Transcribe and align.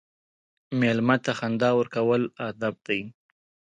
مېلمه 0.79 1.15
ته 1.23 1.31
خندا 1.39 1.69
ورکول 1.79 2.23
ادب 2.47 2.75
دی. 2.85 2.99